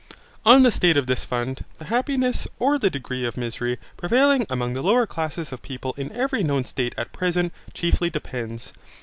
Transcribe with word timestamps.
On 0.47 0.63
the 0.63 0.71
state 0.71 0.97
of 0.97 1.05
this 1.05 1.25
fund, 1.25 1.63
the 1.77 1.85
happiness, 1.85 2.47
or 2.57 2.79
the 2.79 2.89
degree 2.89 3.23
of 3.23 3.37
misery, 3.37 3.77
prevailing 3.97 4.47
among 4.49 4.73
the 4.73 4.81
lower 4.81 5.05
classes 5.05 5.51
of 5.51 5.61
people 5.61 5.93
in 5.95 6.11
every 6.11 6.43
known 6.43 6.63
state 6.65 6.95
at 6.97 7.13
present 7.13 7.53
chiefly 7.75 8.09
depends. 8.09 8.73